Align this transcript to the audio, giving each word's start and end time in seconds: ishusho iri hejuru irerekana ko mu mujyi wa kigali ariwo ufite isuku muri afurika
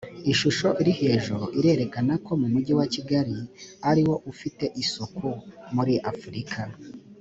ishusho 0.31 0.67
iri 0.81 0.93
hejuru 1.01 1.43
irerekana 1.59 2.13
ko 2.25 2.31
mu 2.41 2.47
mujyi 2.53 2.73
wa 2.79 2.85
kigali 2.93 3.35
ariwo 3.89 4.15
ufite 4.31 4.65
isuku 4.81 5.27
muri 5.75 5.95
afurika 6.13 6.61